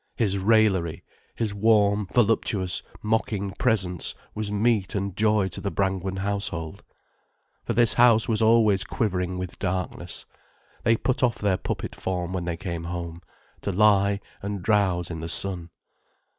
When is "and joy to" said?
4.95-5.61